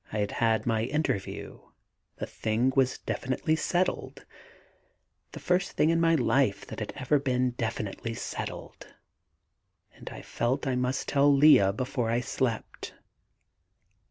[0.11, 1.59] I had had my interview,
[2.15, 4.25] the thing was definitely settled;
[5.31, 8.95] the first thing in my life that had ever been definitely settled;
[9.93, 12.95] and I felt I must tell Lea before I slept.